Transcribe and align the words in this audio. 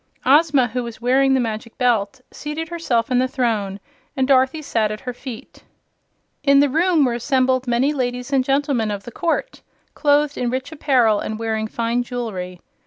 Ozma, 0.25 0.69
who 0.69 0.81
was 0.81 0.99
wearing 0.99 1.35
the 1.35 1.39
Magic 1.39 1.77
Belt, 1.77 2.21
seated 2.31 2.69
herself 2.69 3.11
in 3.11 3.19
the 3.19 3.27
throne, 3.27 3.79
and 4.17 4.27
Dorothy 4.27 4.63
sat 4.63 4.89
at 4.91 5.01
her 5.01 5.13
feet. 5.13 5.63
In 6.41 6.59
the 6.59 6.69
room 6.69 7.05
were 7.05 7.13
assembled 7.13 7.67
many 7.67 7.93
ladies 7.93 8.33
and 8.33 8.43
gentlemen 8.43 8.89
of 8.89 9.03
the 9.03 9.11
court, 9.11 9.61
clothed 9.93 10.39
in 10.39 10.49
rich 10.49 10.71
apparel 10.71 11.19
and 11.19 11.37
wearing 11.37 11.67
fine 11.67 12.01
jewelry. 12.01 12.59